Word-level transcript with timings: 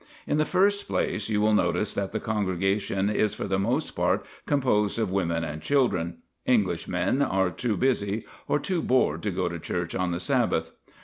In 0.25 0.39
the 0.39 0.45
first 0.45 0.87
place, 0.87 1.29
you 1.29 1.39
will 1.41 1.53
notice 1.53 1.93
that 1.93 2.11
the 2.11 2.19
congregation 2.19 3.07
is 3.07 3.35
for 3.35 3.45
the 3.47 3.59
most 3.59 3.91
part 3.91 4.25
composed 4.47 4.97
of 4.97 5.11
women 5.11 5.43
and 5.43 5.61
children. 5.61 6.23
Englishmen 6.47 7.21
are 7.21 7.51
too 7.51 7.77
busy 7.77 8.25
or 8.47 8.57
too 8.57 8.81
bored 8.81 9.21
to 9.21 9.29
go 9.29 9.47
to 9.47 9.59
church 9.59 9.93
on 9.93 10.09
the 10.09 10.19
Sabbath. 10.19 10.71